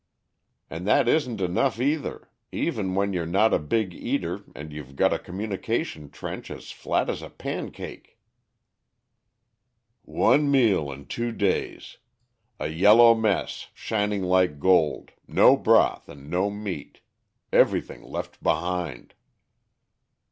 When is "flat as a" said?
6.71-7.29